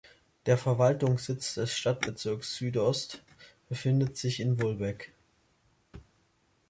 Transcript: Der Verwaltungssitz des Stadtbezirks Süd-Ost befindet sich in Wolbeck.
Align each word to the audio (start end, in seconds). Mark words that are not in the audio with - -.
Der 0.47 0.57
Verwaltungssitz 0.57 1.53
des 1.53 1.77
Stadtbezirks 1.77 2.55
Süd-Ost 2.55 3.21
befindet 3.69 4.17
sich 4.17 4.39
in 4.39 4.59
Wolbeck. 4.59 5.13